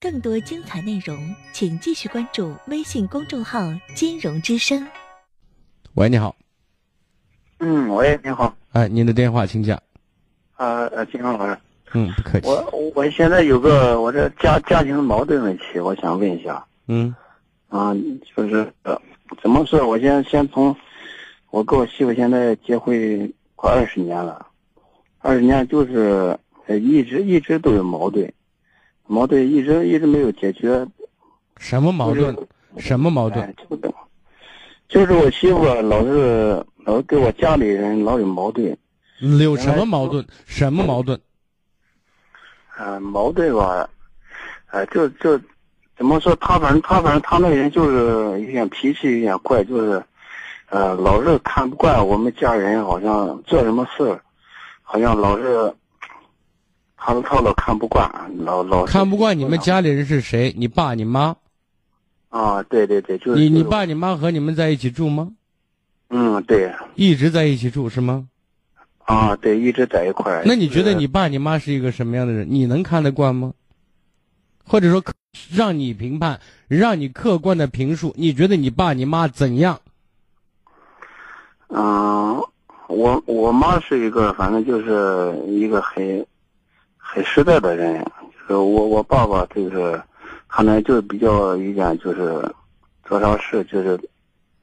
[0.00, 3.60] 更多精彩内容，请继续关注微信公众号
[3.94, 4.86] “金融之声”。
[5.94, 6.34] 喂，你好。
[7.58, 8.56] 嗯，喂，你好。
[8.72, 9.76] 哎，您的电话，请讲。
[10.54, 11.58] 啊呃，金刚老师。
[11.92, 12.48] 嗯，不客气。
[12.48, 16.64] 我我现在有个我这家家庭矛盾问题，我想问一下。
[16.88, 17.14] 嗯。
[17.68, 17.94] 啊，
[18.34, 19.00] 就是呃，
[19.42, 19.86] 怎么说？
[19.86, 20.74] 我先先从
[21.50, 24.46] 我跟我媳妇现在结婚快二十年了，
[25.18, 26.38] 二十年就是
[26.68, 28.32] 一直一直都有矛盾，
[29.06, 30.86] 矛盾一直一直没有解决。
[31.58, 32.36] 什么矛盾？
[32.78, 33.54] 什么矛盾？
[33.68, 33.92] 就是
[34.88, 38.76] 就是我媳妇老是老跟我家里人老有矛盾。
[39.40, 40.26] 有什么矛盾？
[40.46, 41.18] 什么矛盾？
[42.76, 43.88] 呃，矛盾吧，
[44.70, 45.40] 呃，就就。
[45.98, 46.36] 怎么说？
[46.36, 50.04] 他反正他反正他那人就是有点脾气有点怪，就是，
[50.68, 54.20] 呃，老是看不惯我们家人，好像做什么事，
[54.82, 55.72] 好像老是，
[57.06, 60.52] 他他老看不惯，老老看不惯你们家里人是谁？
[60.58, 61.36] 你爸你妈？
[62.30, 65.30] 啊，对对对，就是你你爸你妈和你们在一起住吗？
[66.10, 68.26] 嗯，对，一直在一起住是吗？
[69.04, 70.42] 啊，对，一直在一块儿。
[70.44, 72.44] 那你觉得你爸你妈是一个什么样的人？
[72.50, 73.52] 你能看得惯吗？
[74.64, 75.00] 或者说？
[75.52, 79.78] 让你评判，让你客观的评述，你觉得你爸你妈怎样？
[81.68, 82.42] 嗯，
[82.88, 86.26] 我我妈是一个，反正就是一个很
[87.16, 88.04] 很实在的人。
[88.46, 89.98] 就是我我爸爸就是，
[90.46, 92.46] 可能就是比较一点就是
[93.08, 93.98] 做啥事就是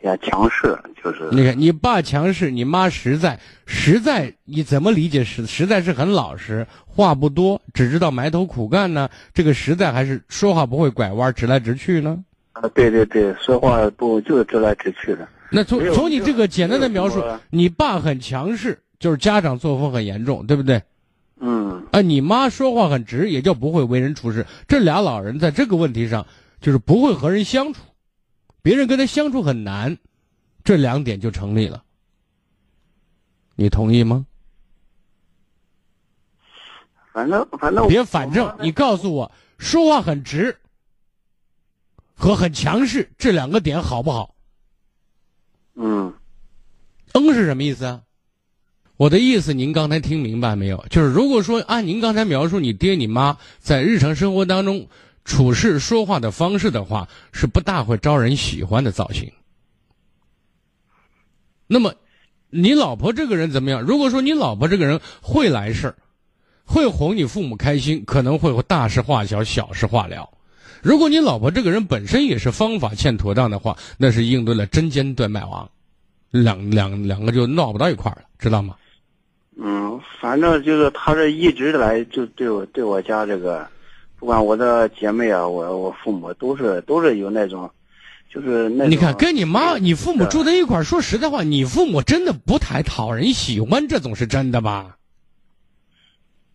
[0.00, 6.64] 也强势，就是你看你爸强势，你妈实在实在，你怎么理解实实在是很老实？
[6.86, 9.08] 话不多，只知道埋头苦干呢。
[9.34, 12.16] 这个实在还是说话不会拐弯，直来直去呢。
[12.52, 15.28] 啊，对对对，说话不就是直来直去的。
[15.50, 20.80] 那从从你这个简单的描述，你爸很强势，就是家长作风很严重，对不对？
[21.40, 21.86] 嗯。
[21.92, 24.46] 啊，你妈说话很直，也就不会为人处事。
[24.66, 26.26] 这俩老人在这个问题上，
[26.60, 27.80] 就是不会和人相处，
[28.62, 29.98] 别人跟他相处很难，
[30.64, 31.84] 这两点就成立了。
[33.54, 34.26] 你同意吗？
[37.12, 40.54] 反正反正别反正，你告诉我，说话很直
[42.14, 44.34] 和很强势这两个点好不好？
[45.76, 46.12] 嗯，
[47.14, 48.02] 嗯是什么意思啊？
[48.96, 50.84] 我的意思您刚才听明白没有？
[50.90, 54.88] 就是如果说按您刚才描述你爹你妈在日常生活当中
[55.24, 59.30] 处事说话的方式的话，是不大会招人喜欢的造型。
[61.66, 61.94] 那么，
[62.50, 63.82] 你老婆这个人怎么样？
[63.82, 65.96] 如果说你老婆这个人会来事儿。
[66.68, 70.28] 会哄你父母开心，可能会大事化小，小事化了。
[70.82, 75.70] 如果你老婆这个人本身也是方法欠妥当的话，那是应对了针尖对麦芒，
[76.32, 78.74] 两两两个就闹不到一块儿了，知道吗？
[79.58, 83.66] 嗯，反正就是他这一直来就对我对我家这个，
[84.18, 87.70] 不管我的姐妹啊，我我父母都是都是有那种，
[88.30, 94.96] 就是那你看跟你妈你父母住在一块儿，说实在话，你父母真的不太讨人喜欢，这总是真的吧？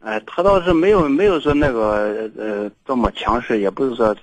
[0.02, 4.16] 哎，他倒是没有没有说那个呃这么强势，也不是说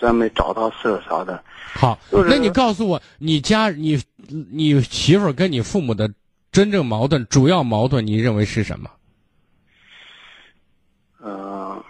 [0.00, 1.40] 专门找他事啥的。
[1.74, 4.00] 好，那你告诉我，你家你
[4.50, 6.10] 你媳妇儿跟你父母的
[6.56, 8.90] 真正矛盾，主要矛盾，你认为是什么？
[11.22, 11.84] 嗯，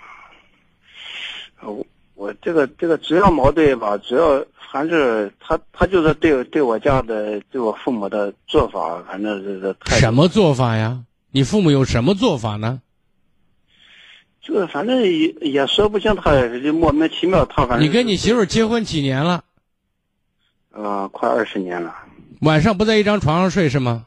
[1.62, 11.04] 我我这个这个主要矛盾吧，主要还是他他就是对对我家的对我父母的做法，反正是太什么做法呀？
[11.30, 12.82] 你父母有什么做法呢？
[14.40, 17.86] 就是反正也也说不清，他就莫名其妙，他反正。
[17.86, 19.44] 你跟你媳妇结婚几年了？
[20.72, 21.94] 呃，快二十年了。
[22.40, 24.06] 晚上不在一张床上睡是吗？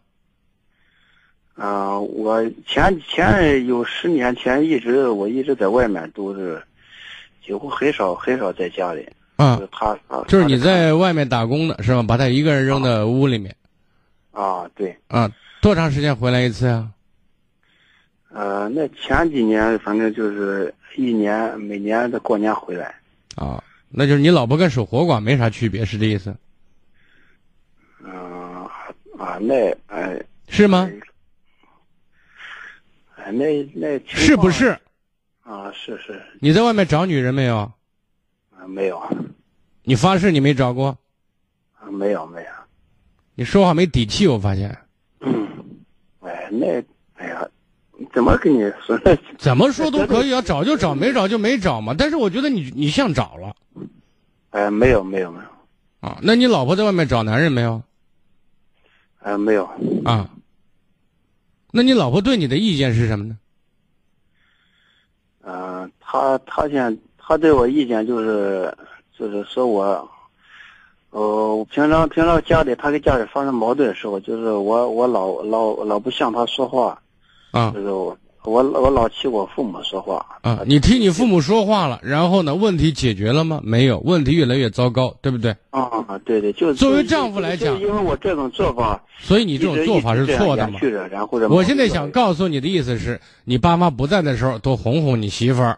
[1.60, 6.62] 啊，我前前有十年前一直我一直在外面，都是
[7.46, 9.06] 几乎很少很少在家里。
[9.36, 9.98] 啊，他
[10.28, 12.02] 就是你在外面打工的是吧？
[12.02, 13.54] 把他一个人扔在屋里面。
[14.32, 14.98] 啊，对。
[15.10, 15.30] 啊，
[15.62, 16.90] 多长时间回来一次啊？
[18.32, 22.96] 呃，那前几年反正就是一年，每年的过年回来。
[23.36, 26.34] 啊，那就是你老婆跟守活寡没啥区别，是这意思？
[28.02, 28.66] 嗯，
[29.18, 30.90] 啊，那哎，是吗？
[33.30, 34.76] 哎，那那是不是？
[35.44, 36.20] 啊，是是。
[36.40, 37.58] 你在外面找女人没有？
[38.50, 39.00] 啊，没有。
[39.84, 40.98] 你发誓你没找过？
[41.80, 42.48] 啊，没有没有。
[43.36, 44.76] 你说话没底气，我发现。
[45.22, 45.48] 嗯，
[46.22, 46.82] 哎，那
[47.16, 47.48] 哎呀。
[48.14, 48.98] 怎么跟你说？
[49.38, 51.94] 怎么说都可以啊，找就找，没找就没找嘛。
[51.96, 53.54] 但是我觉得你你像找了，
[54.52, 57.84] 哎，没有没有没有，啊，那你老婆在外面找男人没有？
[59.20, 59.70] 哎，没有
[60.06, 60.28] 啊。
[61.72, 63.38] 那你老婆对你的意见是什么呢？
[65.42, 68.76] 嗯，他他现她对我意见就是
[69.18, 70.10] 就是说我，
[71.12, 77.02] 呃，平常平常家里他跟家里发生矛盾的时候，就是我我老老老不向她说话，
[77.52, 83.60] 啊就是我我我老替我父母说话啊，你替你父母说话了，然后呢，问题解决了吗？
[83.64, 85.56] 没有，问题越来越糟糕，对不对？
[85.72, 85.90] 啊，
[86.24, 90.70] 对对，就作为丈夫来讲就因为我这种做法，所以你这种做法是错的
[91.50, 95.78] 我现在想告诉你的意思是，你爸妈不在的时候多哄哄你媳妇儿。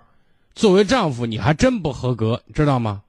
[0.53, 3.01] 作为丈夫，你还真不合格，知道吗？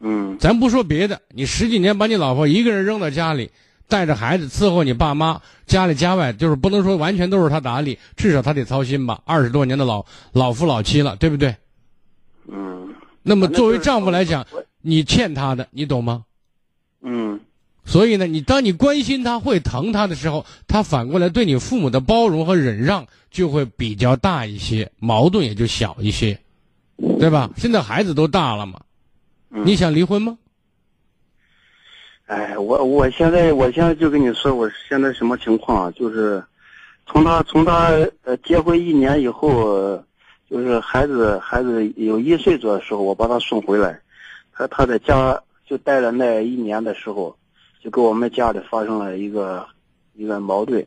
[0.00, 3.50] 嗯咱不说别的，你十几年把你老婆一个人扔到家里，
[3.92, 9.20] 带着孩子伺候你爸妈，家里家外就是不能说完全都是他打理，至少他得操心吧。
[9.26, 10.02] 二十多年的老
[10.32, 11.54] 老夫老妻了，对不对？
[12.50, 12.88] 嗯
[13.22, 14.46] 那么作为丈夫来讲，
[14.80, 16.24] 你欠他的，你懂吗？
[17.02, 17.38] 嗯
[17.84, 26.38] 所以呢，你当你关心他、会疼他的时候，他反过来对你父母的包容和忍让就会比较大一些，矛盾也就小一些，
[27.20, 27.50] 对吧？
[27.58, 28.80] 现在孩子都大了嘛，
[29.50, 30.38] 嗯，你想离婚吗？
[32.32, 35.90] 哎，我我现在我现在就跟你说，我现在什么情况啊？
[35.90, 36.42] 就是
[37.04, 37.90] 从他从他
[38.24, 40.02] 呃结婚一年以后，
[40.48, 44.00] 就是孩子孩子有一岁左右的时候，我把他送回来，
[44.54, 47.36] 他他在家就待了那一年的时候，
[47.84, 49.66] 就跟我们家里发生了一个
[50.14, 50.86] 一个矛盾，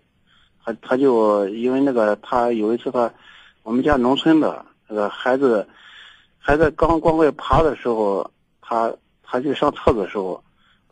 [0.64, 3.14] 他他就因为那个他有一次他
[3.62, 5.68] 我们家农村的那个孩子
[6.40, 8.32] 孩子刚光会爬的时候，
[8.64, 10.42] 他他就上厕所的时候。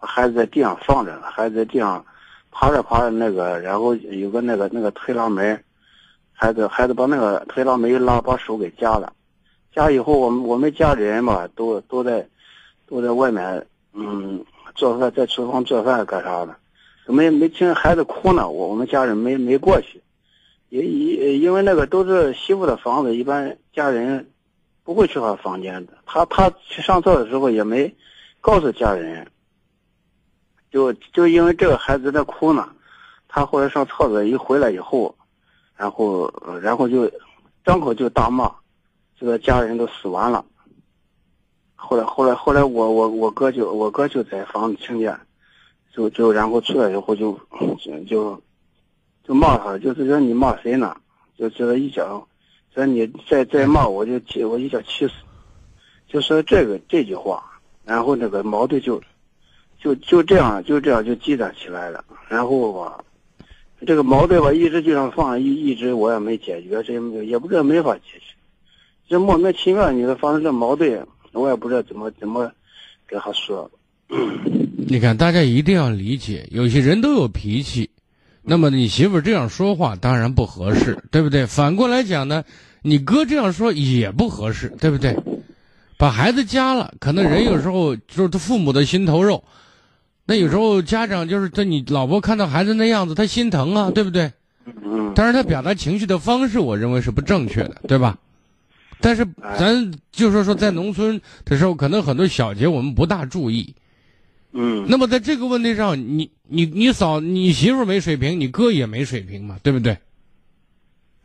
[0.06, 2.06] 孩子在地上放着，孩子在地上
[2.52, 5.64] 爬着爬着那个，然后有个那个那个推拉门，
[6.34, 9.14] 孩子孩子把那个推拉门一拉，把手给夹了，
[9.74, 12.28] 夹以后我们我们家里人吧都都在
[12.88, 14.46] 都在外面嗯
[14.76, 16.56] 做饭，在厨房做饭干啥的，
[17.08, 20.02] 没没听孩子哭呢，我我们家人没没过去，
[20.70, 24.30] 也因因为那个都是媳妇的房子，一般家人
[24.84, 27.96] 不会去他房间的，他他去上厕所的时候也没
[28.42, 29.28] 告诉家人。
[30.74, 32.68] 就就因为这个孩子在哭呢，
[33.28, 35.16] 他后来上厕所一回来以后，
[35.78, 36.34] 然后
[36.64, 37.12] 然后就
[37.64, 38.52] 张口就大骂，
[39.16, 40.44] 这个家人都死完了。
[41.75, 45.16] 后来后来后来我我我哥就我哥就在房子听见，
[45.94, 47.40] 就就然后出来以后就
[48.08, 48.42] 就
[49.24, 50.98] 就骂他，就是说你骂谁呢？
[51.38, 52.28] 就就这一脚，
[52.74, 55.14] 说你再再骂我就气我一脚气死，
[56.08, 59.00] 就说这个这句话，然后那个矛盾就。
[59.83, 62.06] 就就这样，就这样就积攒起来了。
[62.30, 63.03] 然后吧，
[63.85, 68.33] 这个矛盾吧，一直就这样放，一一直我也没解决，这也不知道没法解决。
[69.09, 72.50] 这莫名其妙，你说发生这矛盾，我也不知道怎么怎么
[73.06, 73.69] 跟他说。
[74.88, 77.89] 你看，大家一定要理解，有些人都有脾气，
[78.41, 81.45] 那么你媳妇这样说话当然不合适，对不对？
[81.45, 82.44] 反过来讲呢，
[82.81, 85.13] 你哥这样说也不合适，对不对？
[85.97, 89.44] 把孩子加了，可能人有时候就是他父母的心头肉。
[90.25, 94.31] 那有时候家长就是他，你老婆看到孩子那样子，他心疼啊，对不对？
[94.66, 95.12] 嗯。
[95.16, 98.18] 但是他表达情绪的方式，我认为是不正确的，对吧？
[99.02, 99.28] 但是
[99.60, 103.75] 咱就说说在农村的时候，可能很多小节我们不大注意。
[104.54, 104.86] 嗯。
[104.88, 109.98] 那么在这个问题上，你你你嫂你媳妇没水平，你哥也没水平嘛，对不对？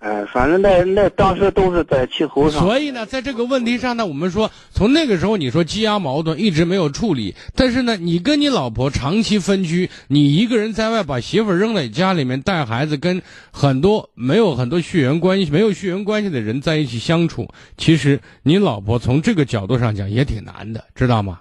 [0.00, 2.62] 哎，反正那那当时都是在气头上。
[2.62, 13.20] 所以呢，在这个问题上呢，我们说从那个时候你说积压矛盾一直没有处理，但是呢，你跟你老婆长期分居，你一个人在外把媳妇扔在家里面带孩子，跟
[13.50, 21.40] 很多没有很多血缘关系、没有血缘关系的人在一起相处，其实你老婆从这个角度上讲也挺难的，知道吗？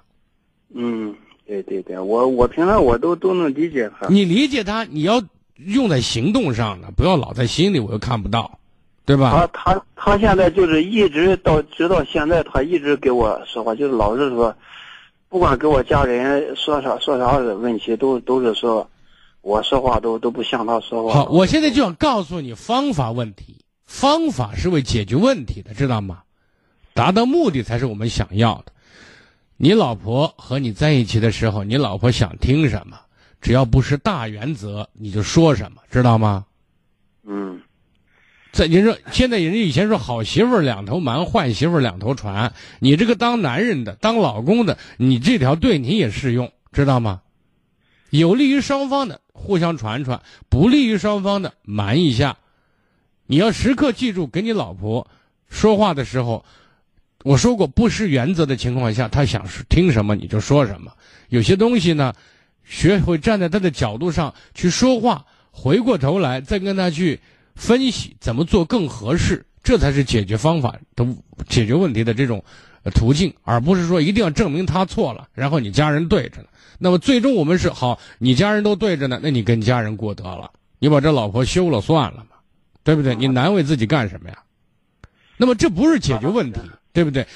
[0.73, 1.13] 嗯，
[1.45, 4.07] 对对对，我我平常我都都能理解他。
[4.07, 5.21] 你理解他，你要。
[5.57, 8.59] 用在行动上呢，不要老在心里，我又看不到，
[9.05, 9.49] 对吧？
[9.53, 14.55] 他他他现在就是一直到直到现在，他一直给我说话，就是老是说，
[15.29, 18.89] 不管给我家人说啥说啥的问题，都都是说，
[19.41, 21.13] 我说话都都不像他说话。
[21.13, 26.19] 好，我现在就想告诉你方法问题，方法是为解决问题的，知道吗？
[26.93, 28.71] 达到目的才是我们想要的。
[29.55, 32.97] 你老婆和你在一起的时候，你老婆想听什么？
[33.39, 36.45] 只要不是大原则，你就说什么，知道吗？
[37.23, 37.61] 嗯，
[38.51, 42.53] 在您说，现在人家以前说好媳妇两头瞒，坏媳妇两头传。
[42.79, 47.21] 你这个当男人的、当老公的，你这条对你也适用，知道吗？
[48.09, 52.37] 有利于双方的互相传传，不利于双方的瞒一下。
[53.27, 55.07] 你要时刻记住，给你老婆
[55.49, 56.43] 说话的时候，
[57.23, 60.91] 我说过不失原则的情况下，她想听什么你就说什么。
[61.29, 62.13] 有些东西呢。
[62.67, 67.19] 学会站在他的角度上去说话，回过头来再跟他去
[67.55, 71.07] 分析怎么做更合适，这才是解决方法的
[71.47, 72.43] 解决问题的这种
[72.93, 76.47] 途径，而不是说一定要证明他错了，然后你家人对着呢。
[76.77, 82.35] 那么最终我们是好，你家人都对着呢，那你跟家人过得了，你把这老婆休了算了嘛，
[82.83, 83.15] 对不对？
[83.15, 84.37] 你难为自己干什么呀？
[85.37, 86.59] 那么这不是解决问题，
[86.97, 87.27] 对不对？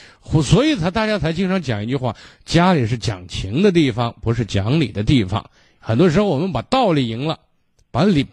[0.42, 2.16] 所以才大家才经常讲一句话：
[2.46, 5.52] 家里是讲情的地方，不是讲理的地方。
[5.78, 7.38] 很多时候我们把道理赢了，
[7.92, 8.26] 把理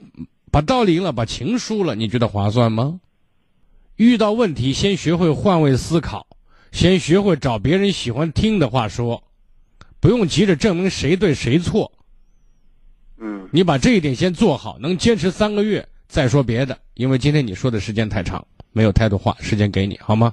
[0.51, 2.99] 把道理赢了，把情输了，你觉得划算吗？
[3.97, 6.27] 遇到问题，先学会换位思考，
[6.73, 9.23] 先学会找别人喜欢听的话说，
[10.01, 11.93] 不用急着证明谁对谁错。
[13.19, 16.79] 嗯，你把这一点先做好，能坚持三个月再说别的。
[16.95, 20.33] 因为今天你说的时间太长，没有太多话时间给你，好吗？